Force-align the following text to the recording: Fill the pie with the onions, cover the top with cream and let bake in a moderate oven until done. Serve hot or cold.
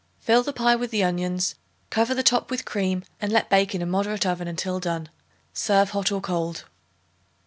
Fill 0.17 0.41
the 0.41 0.51
pie 0.51 0.75
with 0.75 0.89
the 0.89 1.03
onions, 1.03 1.53
cover 1.91 2.15
the 2.15 2.23
top 2.23 2.49
with 2.49 2.65
cream 2.65 3.03
and 3.21 3.31
let 3.31 3.51
bake 3.51 3.75
in 3.75 3.83
a 3.83 3.85
moderate 3.85 4.25
oven 4.25 4.47
until 4.47 4.79
done. 4.79 5.09
Serve 5.53 5.91
hot 5.91 6.11
or 6.11 6.19
cold. 6.19 6.65